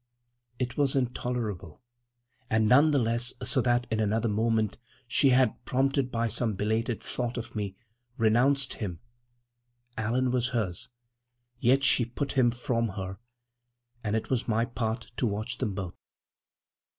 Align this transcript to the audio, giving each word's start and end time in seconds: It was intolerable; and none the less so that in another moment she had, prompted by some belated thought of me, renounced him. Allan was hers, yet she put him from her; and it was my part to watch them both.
It 0.57 0.77
was 0.77 0.95
intolerable; 0.95 1.79
and 2.49 2.67
none 2.67 2.89
the 2.89 2.97
less 2.97 3.35
so 3.43 3.61
that 3.61 3.85
in 3.91 3.99
another 3.99 4.27
moment 4.29 4.79
she 5.07 5.29
had, 5.29 5.63
prompted 5.63 6.09
by 6.11 6.27
some 6.27 6.55
belated 6.55 7.03
thought 7.03 7.37
of 7.37 7.55
me, 7.55 7.75
renounced 8.17 8.73
him. 8.73 8.99
Allan 9.99 10.31
was 10.31 10.49
hers, 10.57 10.89
yet 11.59 11.83
she 11.83 12.03
put 12.03 12.31
him 12.31 12.49
from 12.49 12.93
her; 12.97 13.19
and 14.03 14.15
it 14.15 14.31
was 14.31 14.47
my 14.47 14.65
part 14.65 15.11
to 15.17 15.27
watch 15.27 15.59
them 15.59 15.75
both. 15.75 15.93